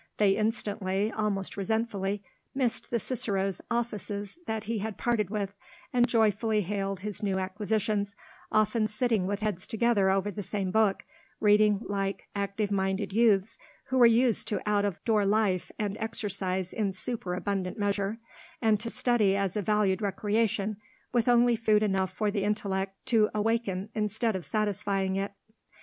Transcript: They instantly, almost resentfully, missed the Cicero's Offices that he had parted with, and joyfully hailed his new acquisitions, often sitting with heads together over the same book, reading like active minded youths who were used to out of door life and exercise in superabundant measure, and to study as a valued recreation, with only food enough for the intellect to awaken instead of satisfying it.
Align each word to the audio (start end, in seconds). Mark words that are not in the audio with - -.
They 0.17 0.31
instantly, 0.31 1.11
almost 1.11 1.55
resentfully, 1.55 2.23
missed 2.55 2.89
the 2.89 2.97
Cicero's 2.97 3.61
Offices 3.69 4.39
that 4.47 4.63
he 4.63 4.79
had 4.79 4.97
parted 4.97 5.29
with, 5.29 5.53
and 5.93 6.07
joyfully 6.07 6.61
hailed 6.61 7.01
his 7.01 7.21
new 7.21 7.37
acquisitions, 7.37 8.15
often 8.51 8.87
sitting 8.87 9.27
with 9.27 9.41
heads 9.41 9.67
together 9.67 10.09
over 10.09 10.31
the 10.31 10.41
same 10.41 10.71
book, 10.71 11.03
reading 11.39 11.83
like 11.87 12.27
active 12.35 12.71
minded 12.71 13.13
youths 13.13 13.59
who 13.89 13.99
were 13.99 14.07
used 14.07 14.47
to 14.47 14.61
out 14.67 14.85
of 14.85 14.97
door 15.05 15.23
life 15.23 15.71
and 15.77 15.95
exercise 15.99 16.73
in 16.73 16.93
superabundant 16.93 17.77
measure, 17.77 18.17
and 18.59 18.79
to 18.79 18.89
study 18.89 19.35
as 19.37 19.55
a 19.55 19.61
valued 19.61 20.01
recreation, 20.01 20.77
with 21.13 21.27
only 21.27 21.55
food 21.55 21.83
enough 21.83 22.11
for 22.11 22.31
the 22.31 22.43
intellect 22.43 22.95
to 23.05 23.29
awaken 23.35 23.89
instead 23.93 24.35
of 24.35 24.45
satisfying 24.45 25.15
it. 25.15 25.33